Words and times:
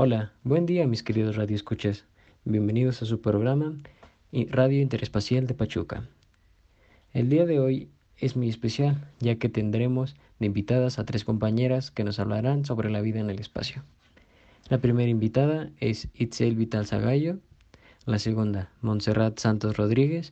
Hola, 0.00 0.30
buen 0.44 0.64
día 0.64 0.86
mis 0.86 1.02
queridos 1.02 1.34
radioescuchas. 1.34 2.04
Bienvenidos 2.44 3.02
a 3.02 3.04
su 3.04 3.20
programa 3.20 3.74
Radio 4.30 4.80
Interespacial 4.80 5.48
de 5.48 5.54
Pachuca. 5.54 6.04
El 7.12 7.28
día 7.28 7.46
de 7.46 7.58
hoy 7.58 7.88
es 8.16 8.36
muy 8.36 8.48
especial 8.48 9.10
ya 9.18 9.40
que 9.40 9.48
tendremos 9.48 10.14
de 10.38 10.46
invitadas 10.46 11.00
a 11.00 11.04
tres 11.04 11.24
compañeras 11.24 11.90
que 11.90 12.04
nos 12.04 12.20
hablarán 12.20 12.64
sobre 12.64 12.90
la 12.90 13.00
vida 13.00 13.18
en 13.18 13.28
el 13.28 13.40
espacio. 13.40 13.82
La 14.68 14.78
primera 14.78 15.10
invitada 15.10 15.68
es 15.80 16.06
Itzel 16.14 16.54
Vital 16.54 16.86
Zagallo, 16.86 17.38
la 18.06 18.20
segunda 18.20 18.70
Montserrat 18.82 19.40
Santos 19.40 19.76
Rodríguez 19.76 20.30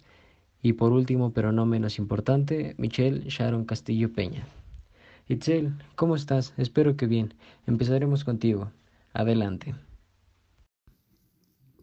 y 0.63 0.75
por 0.75 0.93
último, 0.93 1.33
pero 1.33 1.51
no 1.51 1.67
menos 1.67 1.99
importante, 1.99 2.77
Michelle 2.79 3.25
Sharon 3.29 3.65
Castillo 3.65 4.13
Peña. 4.13 4.47
Itzel, 5.27 5.73
¿cómo 5.97 6.15
estás? 6.15 6.55
Espero 6.57 6.97
que 6.97 7.09
bien. 7.09 7.35
Empezaremos 7.67 8.23
contigo. 8.23 8.71
Adelante. 9.17 9.75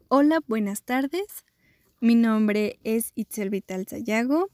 Hola, 0.08 0.40
buenas 0.46 0.84
tardes. 0.84 1.44
Mi 2.00 2.14
nombre 2.14 2.78
es 2.84 3.10
Itzel 3.14 3.50
Vital 3.50 3.86
Sayago 3.88 4.50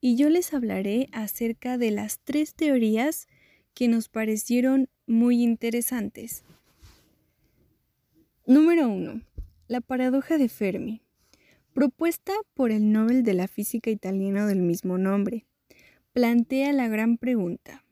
y 0.00 0.16
yo 0.16 0.30
les 0.30 0.54
hablaré 0.54 1.08
acerca 1.12 1.76
de 1.76 1.90
las 1.90 2.20
tres 2.20 2.54
teorías 2.54 3.28
que 3.74 3.88
nos 3.88 4.08
parecieron 4.08 4.88
muy 5.06 5.42
interesantes. 5.42 6.44
Número 8.46 8.88
1. 8.88 9.20
La 9.68 9.80
paradoja 9.80 10.38
de 10.38 10.48
Fermi 10.48 11.04
propuesta 11.74 12.32
por 12.54 12.70
el 12.70 12.92
Nobel 12.92 13.24
de 13.24 13.34
la 13.34 13.48
Física 13.48 13.90
italiano 13.90 14.46
del 14.46 14.62
mismo 14.62 14.96
nombre, 14.96 15.44
plantea 16.12 16.72
la 16.72 16.86
gran 16.86 17.18
pregunta. 17.18 17.84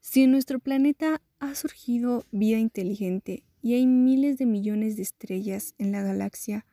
Si 0.00 0.22
en 0.22 0.32
nuestro 0.32 0.60
planeta 0.60 1.22
ha 1.38 1.54
surgido 1.54 2.26
vida 2.30 2.58
inteligente 2.58 3.42
y 3.62 3.74
hay 3.74 3.86
miles 3.86 4.38
de 4.38 4.46
millones 4.46 4.96
de 4.96 5.02
estrellas 5.02 5.74
en 5.78 5.92
la 5.92 6.02
galaxia, 6.02 6.66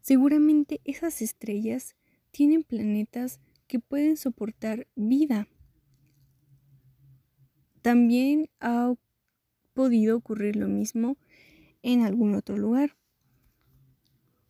seguramente 0.00 0.80
esas 0.84 1.22
estrellas 1.22 1.96
tienen 2.30 2.62
planetas 2.62 3.40
que 3.66 3.78
pueden 3.78 4.16
soportar 4.16 4.86
vida. 4.94 5.48
También 7.82 8.50
ha 8.60 8.94
podido 9.74 10.16
ocurrir 10.16 10.56
lo 10.56 10.68
mismo 10.68 11.16
en 11.82 12.02
algún 12.02 12.34
otro 12.34 12.56
lugar. 12.56 12.96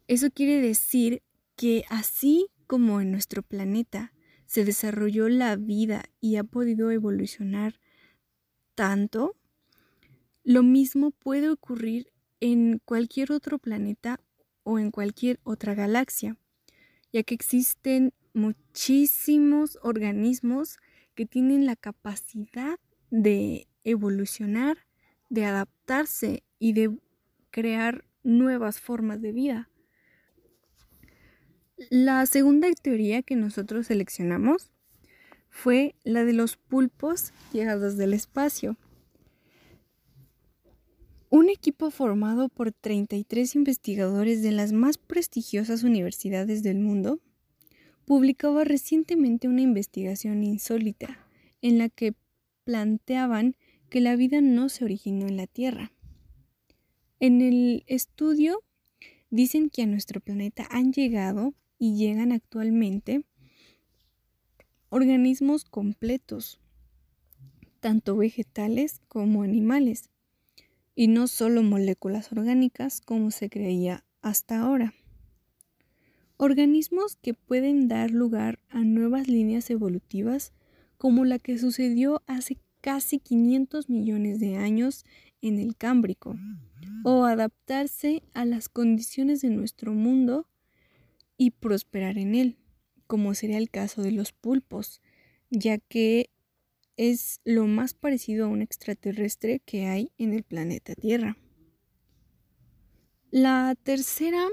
Eso 0.07 0.31
quiere 0.31 0.61
decir 0.61 1.23
que 1.55 1.85
así 1.91 2.49
como 2.67 3.01
en 3.01 3.11
nuestro 3.11 3.43
planeta 3.43 4.15
se 4.47 4.65
desarrolló 4.65 5.29
la 5.29 5.57
vida 5.57 6.05
y 6.21 6.37
ha 6.37 6.45
podido 6.45 6.91
evolucionar 6.91 7.81
tanto, 8.75 9.37
lo 10.45 10.63
mismo 10.63 11.11
puede 11.11 11.51
ocurrir 11.51 12.13
en 12.41 12.81
cualquier 12.85 13.33
otro 13.33 13.59
planeta 13.59 14.21
o 14.63 14.79
en 14.79 14.91
cualquier 14.91 15.41
otra 15.45 15.75
galaxia, 15.75 16.37
ya 17.13 17.23
que 17.23 17.35
existen 17.35 18.13
muchísimos 18.35 19.79
organismos 19.83 20.79
que 21.15 21.27
tienen 21.27 21.67
la 21.67 21.77
capacidad 21.77 22.79
de 23.11 23.67
evolucionar, 23.85 24.87
de 25.29 25.45
adaptarse 25.45 26.45
y 26.59 26.73
de 26.73 26.97
crear 27.51 28.05
nuevas 28.23 28.81
formas 28.81 29.21
de 29.21 29.33
vida. 29.33 29.71
La 31.91 32.27
segunda 32.27 32.69
teoría 32.83 33.23
que 33.23 33.37
nosotros 33.37 33.87
seleccionamos 33.87 34.71
fue 35.49 35.95
la 36.05 36.25
de 36.25 36.33
los 36.33 36.57
pulpos 36.57 37.33
llegados 37.53 37.97
del 37.97 38.15
espacio. 38.15 38.77
Un 41.31 41.51
equipo 41.51 41.91
formado 41.91 42.49
por 42.49 42.73
33 42.73 43.55
investigadores 43.55 44.43
de 44.43 44.51
las 44.51 44.73
más 44.73 44.97
prestigiosas 44.97 45.83
universidades 45.83 46.63
del 46.63 46.79
mundo 46.79 47.21
publicaba 48.07 48.65
recientemente 48.65 49.47
una 49.47 49.61
investigación 49.61 50.43
insólita 50.43 51.29
en 51.61 51.77
la 51.77 51.91
que 51.91 52.15
planteaban 52.65 53.57
que 53.91 54.01
la 54.01 54.17
vida 54.17 54.41
no 54.41 54.71
se 54.71 54.87
originó 54.87 55.27
en 55.27 55.37
la 55.37 55.47
Tierra. 55.47 55.93
En 57.21 57.43
el 57.43 57.85
estudio 57.87 58.63
dicen 59.29 59.69
que 59.69 59.83
a 59.83 59.87
nuestro 59.87 60.23
planeta 60.23 60.67
han 60.71 60.95
llegado 60.95 61.53
y 61.79 61.95
llegan 61.97 62.33
actualmente 62.33 63.27
organismos 64.89 65.67
completos, 65.67 66.59
tanto 67.81 68.17
vegetales 68.17 69.03
como 69.09 69.43
animales, 69.43 70.09
y 70.99 71.07
no 71.07 71.29
solo 71.29 71.63
moléculas 71.63 72.33
orgánicas 72.33 73.01
como 73.01 73.31
se 73.31 73.49
creía 73.49 74.05
hasta 74.21 74.59
ahora. 74.59 74.95
Organismos 76.39 77.15
que 77.15 77.35
pueden 77.35 77.87
dar 77.87 78.11
lugar 78.11 78.59
a 78.69 78.81
nuevas 78.81 79.29
líneas 79.29 79.71
evolutivas 79.71 80.53
como 80.97 81.25
la 81.25 81.39
que 81.39 81.57
sucedió 81.57 82.25
hace 82.27 82.59
casi 82.81 83.21
500 83.21 83.89
millones 83.89 84.41
de 84.41 84.57
años 84.57 85.05
en 85.41 85.61
el 85.61 85.77
Cámbrico, 85.77 86.37
o 87.05 87.27
adaptarse 87.27 88.25
a 88.35 88.45
las 88.45 88.69
condiciones 88.69 89.41
de 89.41 89.51
nuestro 89.51 89.93
mundo 89.93 90.49
y 91.37 91.53
prosperar 91.53 92.19
en 92.19 92.35
él, 92.35 92.57
como 93.07 93.35
sería 93.35 93.59
el 93.59 93.71
caso 93.71 94.03
de 94.03 94.11
los 94.11 94.33
pulpos, 94.33 95.01
ya 95.49 95.79
que 95.79 96.31
es 96.99 97.41
lo 97.45 97.67
más 97.67 97.95
parecido 97.95 98.45
a 98.45 98.49
un 98.49 98.61
extraterrestre 98.61 99.61
que 99.65 99.87
hay 99.87 100.13
en 100.19 100.35
el 100.35 100.43
planeta 100.43 100.95
Tierra. 100.95 101.39
La 103.31 103.75
tercera 103.83 104.47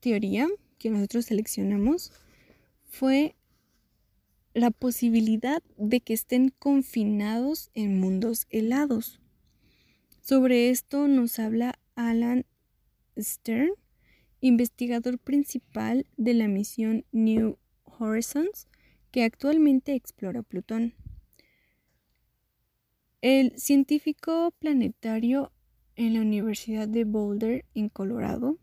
teoría 0.00 0.48
que 0.78 0.88
nosotros 0.88 1.26
seleccionamos 1.26 2.12
fue 2.84 3.36
la 4.54 4.70
posibilidad 4.70 5.62
de 5.76 6.00
que 6.00 6.14
estén 6.14 6.48
confinados 6.58 7.70
en 7.74 8.00
mundos 8.00 8.46
helados. 8.48 9.20
Sobre 10.22 10.70
esto 10.70 11.08
nos 11.08 11.38
habla 11.38 11.78
Alan 11.94 12.46
Stern 13.18 13.74
investigador 14.42 15.18
principal 15.18 16.04
de 16.16 16.34
la 16.34 16.48
misión 16.48 17.06
New 17.12 17.58
Horizons, 17.84 18.66
que 19.12 19.22
actualmente 19.22 19.94
explora 19.94 20.42
Plutón. 20.42 20.94
El 23.22 23.56
científico 23.56 24.52
planetario 24.58 25.52
en 25.94 26.14
la 26.14 26.22
Universidad 26.22 26.88
de 26.88 27.04
Boulder, 27.04 27.64
en 27.72 27.88
Colorado, 27.88 28.58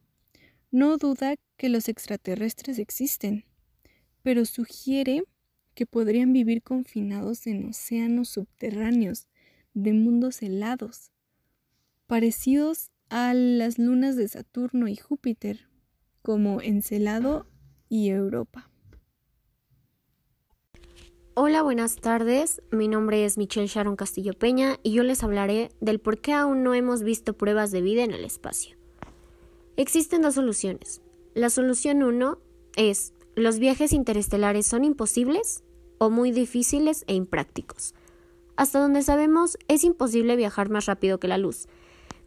no 0.69 0.97
duda 0.97 1.35
que 1.55 1.69
los 1.69 1.87
extraterrestres 1.87 2.77
existen, 2.77 3.45
pero 4.21 4.43
sugiere 4.43 5.23
que 5.75 5.85
podrían 5.85 6.33
vivir 6.33 6.61
confinados 6.61 7.47
en 7.47 7.69
océanos 7.69 8.27
subterráneos 8.27 9.29
de 9.73 9.93
mundos 9.93 10.41
helados, 10.41 11.13
parecidos 12.05 12.91
a 13.07 13.33
las 13.33 13.79
lunas 13.79 14.17
de 14.17 14.27
Saturno 14.27 14.89
y 14.89 14.97
Júpiter, 14.97 15.69
como 16.21 16.59
Encelado 16.59 17.47
y 17.87 18.09
Europa. 18.09 18.68
Hola, 21.41 21.61
buenas 21.61 21.95
tardes. 21.95 22.61
Mi 22.69 22.89
nombre 22.89 23.23
es 23.23 23.37
Michelle 23.37 23.67
Sharon 23.67 23.95
Castillo 23.95 24.33
Peña 24.33 24.77
y 24.83 24.91
yo 24.91 25.03
les 25.03 25.23
hablaré 25.23 25.69
del 25.79 25.99
por 25.99 26.19
qué 26.19 26.33
aún 26.33 26.63
no 26.63 26.73
hemos 26.73 27.01
visto 27.01 27.31
pruebas 27.31 27.71
de 27.71 27.79
vida 27.79 28.03
en 28.03 28.11
el 28.11 28.25
espacio. 28.25 28.75
Existen 29.77 30.21
dos 30.21 30.35
soluciones. 30.35 31.01
La 31.35 31.49
solución 31.49 32.03
1 32.03 32.39
es 32.75 33.13
los 33.35 33.57
viajes 33.57 33.93
interestelares 33.93 34.67
son 34.67 34.83
imposibles 34.83 35.63
o 35.97 36.09
muy 36.09 36.33
difíciles 36.33 37.05
e 37.07 37.13
imprácticos. 37.13 37.95
Hasta 38.57 38.81
donde 38.81 39.01
sabemos 39.01 39.57
es 39.69 39.85
imposible 39.85 40.35
viajar 40.35 40.69
más 40.69 40.87
rápido 40.87 41.21
que 41.21 41.29
la 41.29 41.37
luz, 41.37 41.69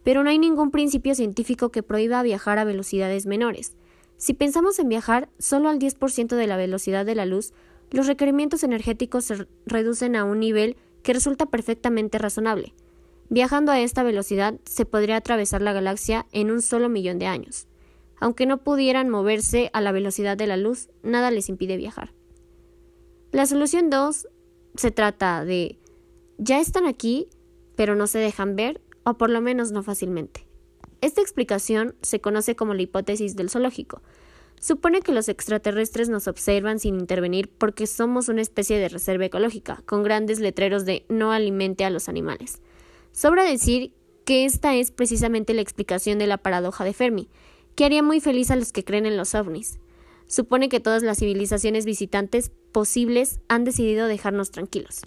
pero 0.03 0.23
no 0.23 0.31
hay 0.31 0.39
ningún 0.39 0.71
principio 0.71 1.13
científico 1.13 1.69
que 1.69 1.83
prohíba 1.83 2.23
viajar 2.23 2.57
a 2.57 2.63
velocidades 2.63 3.27
menores. 3.27 3.75
Si 4.17 4.33
pensamos 4.33 4.79
en 4.79 4.89
viajar 4.89 5.29
solo 5.37 5.69
al 5.69 5.77
10% 5.77 6.35
de 6.35 6.47
la 6.47 6.57
velocidad 6.57 7.05
de 7.05 7.13
la 7.13 7.27
luz, 7.27 7.53
los 7.93 8.07
requerimientos 8.07 8.63
energéticos 8.63 9.23
se 9.25 9.47
reducen 9.67 10.15
a 10.15 10.25
un 10.25 10.39
nivel 10.39 10.75
que 11.03 11.13
resulta 11.13 11.45
perfectamente 11.45 12.17
razonable. 12.17 12.73
Viajando 13.29 13.71
a 13.71 13.79
esta 13.79 14.01
velocidad 14.01 14.55
se 14.65 14.85
podría 14.85 15.17
atravesar 15.17 15.61
la 15.61 15.73
galaxia 15.73 16.25
en 16.31 16.49
un 16.49 16.63
solo 16.63 16.89
millón 16.89 17.19
de 17.19 17.27
años. 17.27 17.67
Aunque 18.19 18.47
no 18.47 18.57
pudieran 18.63 19.09
moverse 19.09 19.69
a 19.73 19.81
la 19.81 19.91
velocidad 19.91 20.35
de 20.35 20.47
la 20.47 20.57
luz, 20.57 20.89
nada 21.03 21.29
les 21.29 21.49
impide 21.49 21.77
viajar. 21.77 22.13
La 23.31 23.45
solución 23.45 23.91
2 23.91 24.27
se 24.75 24.91
trata 24.91 25.45
de 25.45 25.77
ya 26.39 26.59
están 26.59 26.87
aquí, 26.87 27.29
pero 27.75 27.95
no 27.95 28.07
se 28.07 28.17
dejan 28.17 28.55
ver, 28.55 28.81
o 29.03 29.19
por 29.19 29.29
lo 29.29 29.39
menos 29.39 29.71
no 29.71 29.83
fácilmente. 29.83 30.47
Esta 31.01 31.21
explicación 31.21 31.95
se 32.01 32.21
conoce 32.21 32.55
como 32.55 32.73
la 32.73 32.81
hipótesis 32.81 33.35
del 33.35 33.51
zoológico. 33.51 34.01
Supone 34.63 35.01
que 35.01 35.11
los 35.11 35.27
extraterrestres 35.27 36.07
nos 36.07 36.29
observan 36.29 36.79
sin 36.79 36.97
intervenir 36.97 37.49
porque 37.49 37.85
somos 37.85 38.29
una 38.29 38.41
especie 38.41 38.79
de 38.79 38.87
reserva 38.87 39.25
ecológica, 39.25 39.83
con 39.85 40.03
grandes 40.03 40.39
letreros 40.39 40.85
de 40.85 41.05
no 41.09 41.33
alimente 41.33 41.83
a 41.83 41.89
los 41.89 42.07
animales. 42.07 42.61
Sobra 43.11 43.43
decir 43.43 43.91
que 44.23 44.45
esta 44.45 44.73
es 44.73 44.91
precisamente 44.91 45.53
la 45.53 45.59
explicación 45.59 46.17
de 46.17 46.27
la 46.27 46.37
paradoja 46.37 46.85
de 46.85 46.93
Fermi, 46.93 47.27
que 47.75 47.83
haría 47.83 48.01
muy 48.01 48.21
feliz 48.21 48.51
a 48.51 48.55
los 48.55 48.71
que 48.71 48.85
creen 48.85 49.05
en 49.05 49.17
los 49.17 49.35
ovnis. 49.35 49.79
Supone 50.27 50.69
que 50.69 50.79
todas 50.79 51.03
las 51.03 51.19
civilizaciones 51.19 51.83
visitantes 51.83 52.49
posibles 52.71 53.41
han 53.49 53.65
decidido 53.65 54.07
dejarnos 54.07 54.51
tranquilos. 54.51 55.01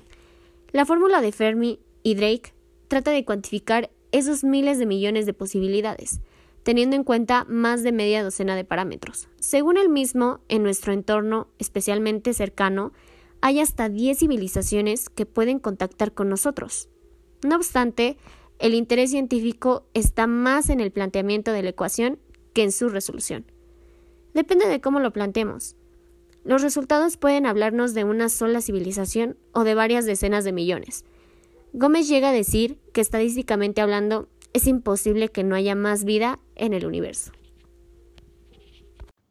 La 0.70 0.84
fórmula 0.84 1.22
de 1.22 1.32
Fermi 1.32 1.80
y 2.02 2.14
Drake 2.14 2.52
trata 2.88 3.10
de 3.10 3.24
cuantificar 3.24 3.90
esos 4.12 4.44
miles 4.44 4.78
de 4.78 4.84
millones 4.84 5.24
de 5.24 5.32
posibilidades, 5.32 6.20
teniendo 6.66 6.96
en 6.96 7.04
cuenta 7.04 7.44
más 7.48 7.84
de 7.84 7.92
media 7.92 8.24
docena 8.24 8.56
de 8.56 8.64
parámetros. 8.64 9.28
Según 9.38 9.76
el 9.76 9.88
mismo, 9.88 10.40
en 10.48 10.64
nuestro 10.64 10.92
entorno, 10.92 11.46
especialmente 11.60 12.34
cercano, 12.34 12.92
hay 13.40 13.60
hasta 13.60 13.88
10 13.88 14.18
civilizaciones 14.18 15.08
que 15.08 15.26
pueden 15.26 15.60
contactar 15.60 16.12
con 16.12 16.28
nosotros. 16.28 16.88
No 17.44 17.54
obstante, 17.54 18.16
el 18.58 18.74
interés 18.74 19.12
científico 19.12 19.86
está 19.94 20.26
más 20.26 20.68
en 20.68 20.80
el 20.80 20.90
planteamiento 20.90 21.52
de 21.52 21.62
la 21.62 21.68
ecuación 21.68 22.18
que 22.52 22.64
en 22.64 22.72
su 22.72 22.88
resolución. 22.88 23.44
Depende 24.34 24.66
de 24.66 24.80
cómo 24.80 24.98
lo 24.98 25.12
planteemos. 25.12 25.76
Los 26.42 26.62
resultados 26.62 27.16
pueden 27.16 27.46
hablarnos 27.46 27.94
de 27.94 28.02
una 28.02 28.28
sola 28.28 28.60
civilización 28.60 29.36
o 29.52 29.62
de 29.62 29.76
varias 29.76 30.04
decenas 30.04 30.42
de 30.42 30.50
millones. 30.50 31.04
Gómez 31.72 32.08
llega 32.08 32.30
a 32.30 32.32
decir 32.32 32.80
que 32.92 33.02
estadísticamente 33.02 33.82
hablando 33.82 34.28
es 34.52 34.66
imposible 34.66 35.28
que 35.28 35.44
no 35.44 35.54
haya 35.54 35.76
más 35.76 36.04
vida 36.04 36.40
en 36.56 36.74
el 36.74 36.86
universo. 36.86 37.32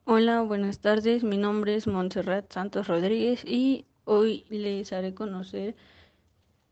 Hola, 0.06 0.42
buenas 0.42 0.80
tardes. 0.80 1.24
Mi 1.24 1.38
nombre 1.38 1.76
es 1.76 1.88
Montserrat 1.88 2.52
Santos 2.54 2.88
Rodríguez 2.88 3.44
y 3.44 3.86
hoy 4.06 4.46
les 4.50 4.94
haré 4.94 5.14
conocer 5.14 5.76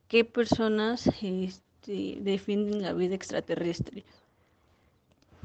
qué 0.07 0.23
personas 0.23 1.09
este, 1.21 2.17
defienden 2.21 2.83
la 2.83 2.93
vida 2.93 3.15
extraterrestre. 3.15 4.05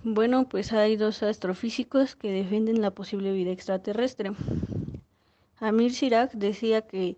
Bueno, 0.04 0.48
pues 0.48 0.72
hay 0.72 0.96
dos 0.96 1.22
astrofísicos 1.22 2.14
que 2.14 2.30
defienden 2.30 2.82
la 2.82 2.90
posible 2.90 3.32
vida 3.32 3.50
extraterrestre. 3.50 4.32
Amir 5.58 5.92
Sirac 5.92 6.32
decía 6.34 6.82
que 6.82 7.16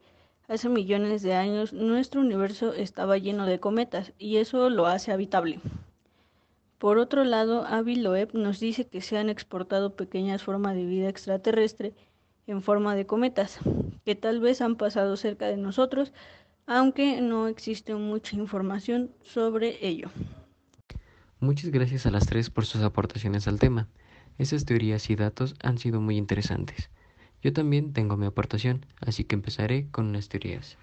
hace 0.49 0.69
millones 0.69 1.23
de 1.23 1.35
años 1.35 1.73
nuestro 1.73 2.21
universo 2.21 2.73
estaba 2.73 3.19
lleno 3.19 3.45
de 3.45 3.61
cometas 3.61 4.13
y 4.19 4.37
eso 4.37 4.71
lo 4.71 4.87
hace 4.87 5.13
habitable. 5.13 5.61
Por 6.81 6.97
otro 6.97 7.25
lado, 7.25 7.67
Avi 7.67 7.95
Loeb 7.95 8.31
nos 8.33 8.59
dice 8.59 8.89
que 8.89 9.03
se 9.03 9.19
han 9.19 9.29
exportado 9.29 9.97
pequeñas 9.97 10.43
formas 10.43 10.75
de 10.75 10.87
vida 10.87 11.11
extraterrestre 11.11 11.93
en 12.47 12.63
forma 12.63 12.95
de 12.95 13.05
cometas, 13.05 13.59
que 14.07 14.15
tal 14.15 14.41
vez 14.41 14.63
han 14.63 14.77
pasado 14.77 15.19
cerca 15.19 15.47
de 15.47 15.59
nosotros, 15.59 16.15
aunque 16.67 17.21
no 17.21 17.49
existe 17.49 17.95
mucha 17.95 18.35
información 18.35 19.11
sobre 19.23 19.87
ello. 19.87 20.09
Muchas 21.39 21.71
gracias 21.71 22.07
a 22.07 22.11
las 22.11 22.25
tres 22.25 22.49
por 22.49 22.65
sus 22.65 22.81
aportaciones 22.81 23.47
al 23.47 23.59
tema. 23.59 23.87
Esas 24.39 24.65
teorías 24.65 25.11
y 25.11 25.17
datos 25.17 25.57
han 25.63 25.77
sido 25.77 26.01
muy 26.01 26.17
interesantes. 26.17 26.89
Yo 27.43 27.53
también 27.53 27.93
tengo 27.93 28.17
mi 28.17 28.25
aportación, 28.25 28.87
así 29.03 29.25
que 29.25 29.35
empezaré 29.35 29.91
con 29.91 30.07
unas 30.07 30.31
teorías. 30.31 30.79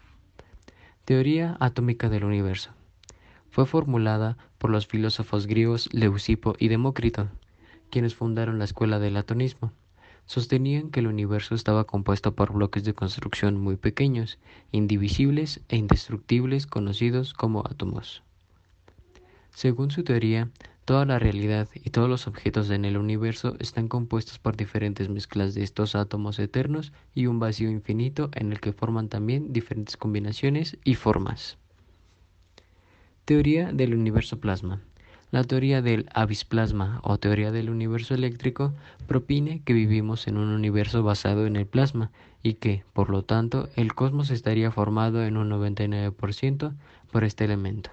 Teoría 1.06 1.58
atómica 1.60 2.08
del 2.08 2.24
universo. 2.24 2.70
Fue 3.50 3.66
formulada 3.66 4.38
por 4.58 4.70
los 4.70 4.88
filósofos 4.88 5.48
griegos 5.48 5.90
Leucipo 5.94 6.56
y 6.58 6.68
Demócrito, 6.68 7.30
quienes 7.90 8.16
fundaron 8.16 8.60
la 8.60 8.66
escuela 8.66 9.00
del 9.00 9.18
atomismo. 9.18 9.72
Sostenían 10.26 10.90
que 10.90 11.00
el 11.00 11.08
universo 11.08 11.56
estaba 11.56 11.86
compuesto 11.86 12.36
por 12.36 12.52
bloques 12.52 12.84
de 12.84 12.94
construcción 12.94 13.58
muy 13.58 13.78
pequeños, 13.78 14.40
indivisibles 14.72 15.62
e 15.70 15.78
indestructibles 15.78 16.68
conocidos 16.68 17.34
como 17.34 17.64
átomos. 17.66 18.24
Según 19.52 19.90
su 19.90 20.04
teoría, 20.04 20.50
toda 20.84 21.06
la 21.06 21.18
realidad 21.18 21.70
y 21.74 21.90
todos 21.90 22.10
los 22.10 22.28
objetos 22.28 22.70
en 22.70 22.86
el 22.86 22.98
universo 22.98 23.56
están 23.60 23.88
compuestos 23.88 24.38
por 24.38 24.58
diferentes 24.58 25.10
mezclas 25.10 25.54
de 25.56 25.64
estos 25.64 25.96
átomos 25.96 26.40
eternos 26.40 26.92
y 27.16 27.28
un 27.28 27.40
vacío 27.40 27.72
infinito 27.72 28.30
en 28.34 28.52
el 28.52 28.60
que 28.60 28.74
forman 28.74 29.10
también 29.10 29.54
diferentes 29.54 29.98
combinaciones 29.98 30.78
y 30.84 30.96
formas. 30.96 31.58
Teoría 33.28 33.74
del 33.74 33.94
universo 33.94 34.40
plasma. 34.40 34.80
La 35.32 35.44
teoría 35.44 35.82
del 35.82 36.08
abisplasma 36.14 37.02
o 37.04 37.18
teoría 37.18 37.52
del 37.52 37.70
universo 37.70 38.14
eléctrico 38.14 38.74
propone 39.06 39.62
que 39.66 39.74
vivimos 39.74 40.28
en 40.28 40.38
un 40.38 40.48
universo 40.48 41.04
basado 41.04 41.46
en 41.46 41.58
el 41.58 41.66
plasma 41.66 42.10
y 42.42 42.54
que, 42.54 42.86
por 42.94 43.10
lo 43.10 43.24
tanto, 43.24 43.68
el 43.76 43.94
cosmos 43.94 44.30
estaría 44.30 44.72
formado 44.72 45.26
en 45.26 45.36
un 45.36 45.50
99% 45.50 46.74
por 47.12 47.26
este 47.26 47.44
elemento. 47.44 47.90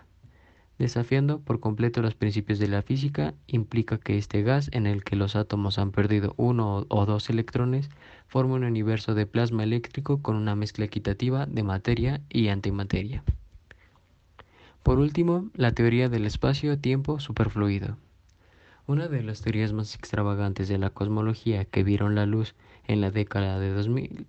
Desafiando 0.79 1.41
por 1.41 1.59
completo 1.59 2.01
los 2.01 2.15
principios 2.15 2.61
de 2.61 2.69
la 2.69 2.83
física 2.83 3.35
implica 3.49 3.99
que 3.99 4.17
este 4.19 4.43
gas 4.43 4.71
en 4.71 4.87
el 4.87 5.03
que 5.03 5.17
los 5.17 5.35
átomos 5.35 5.81
han 5.81 5.91
perdido 5.91 6.35
uno 6.37 6.87
o 6.89 7.07
dos 7.07 7.29
electrones 7.29 7.91
forma 8.29 8.55
un 8.55 8.63
universo 8.63 9.17
de 9.17 9.27
plasma 9.27 9.65
eléctrico 9.65 10.23
con 10.23 10.37
una 10.37 10.55
mezcla 10.55 10.85
equitativa 10.85 11.47
de 11.47 11.65
materia 11.65 12.21
y 12.29 12.47
antimateria. 12.47 13.25
Por 14.85 14.99
último, 14.99 15.49
la 15.55 15.73
teoría 15.73 16.11
del 16.11 16.27
espacio-tiempo 16.27 17.19
superfluido. 17.19 17.97
Una 18.87 19.09
de 19.09 19.23
las 19.23 19.41
teorías 19.41 19.73
más 19.73 19.95
extravagantes 19.95 20.69
de 20.69 20.77
la 20.77 20.91
cosmología 20.91 21.65
que 21.65 21.83
vieron 21.83 22.15
la 22.15 22.27
luz 22.27 22.55
en 22.87 23.01
la 23.01 23.11
década 23.11 23.59
de 23.59 23.71
2000 23.71 24.27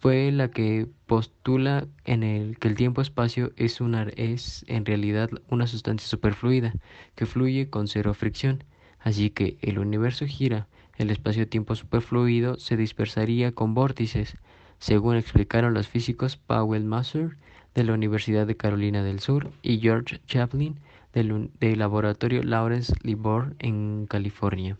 fue 0.00 0.30
la 0.32 0.50
que 0.50 0.86
postula 1.06 1.86
en 2.04 2.24
el 2.24 2.58
que 2.58 2.68
el 2.68 2.74
tiempo-espacio 2.74 3.52
es, 3.56 3.80
es 4.16 4.66
en 4.68 4.84
realidad 4.84 5.30
una 5.48 5.66
sustancia 5.66 6.06
superfluida 6.06 6.74
que 7.14 7.24
fluye 7.24 7.70
con 7.70 7.88
cero 7.88 8.12
fricción, 8.12 8.64
así 9.00 9.30
que 9.30 9.56
el 9.62 9.78
universo 9.78 10.26
gira, 10.26 10.68
el 10.98 11.08
espacio-tiempo 11.08 11.74
superfluido 11.74 12.58
se 12.58 12.76
dispersaría 12.76 13.52
con 13.52 13.72
vórtices, 13.72 14.36
según 14.78 15.16
explicaron 15.16 15.72
los 15.72 15.88
físicos 15.88 16.36
Powell 16.36 16.84
Masur 16.84 17.38
de 17.78 17.84
la 17.84 17.94
Universidad 17.94 18.44
de 18.44 18.56
Carolina 18.56 19.04
del 19.04 19.20
Sur 19.20 19.52
y 19.62 19.78
George 19.78 20.20
Chaplin 20.26 20.80
del, 21.12 21.78
laboratorio 21.78 22.42
Lawrence 22.42 22.92
Livermore 23.02 23.54
en 23.60 24.06
California. 24.08 24.76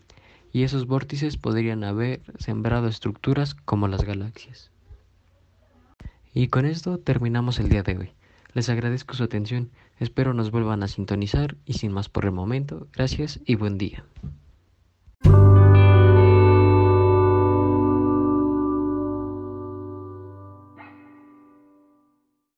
Y 0.51 0.63
esos 0.63 0.85
vórtices 0.85 1.37
podrían 1.37 1.85
haber 1.85 2.19
sembrado 2.39 2.89
estructuras 2.89 3.55
como 3.55 3.87
las 3.87 4.03
galaxias. 4.03 4.69
Y 6.33 6.49
con 6.49 6.65
esto 6.65 6.97
terminamos 6.97 7.59
el 7.59 7.69
día 7.69 7.83
de 7.83 7.97
hoy. 7.97 8.11
Les 8.53 8.67
agradezco 8.67 9.13
su 9.13 9.23
atención, 9.23 9.69
espero 9.99 10.33
nos 10.33 10.51
vuelvan 10.51 10.83
a 10.83 10.89
sintonizar 10.89 11.55
y 11.65 11.73
sin 11.73 11.93
más 11.93 12.09
por 12.09 12.25
el 12.25 12.31
momento, 12.31 12.87
gracias 12.91 13.39
y 13.45 13.55
buen 13.55 13.77
día. 13.77 14.03